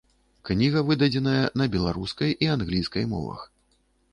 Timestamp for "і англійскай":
2.47-3.05